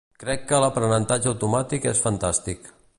Crec 0.21 0.47
que 0.51 0.61
l'aprenentatge 0.63 1.31
automàtic 1.33 1.89
és 1.95 2.03
fantàstic. 2.09 2.73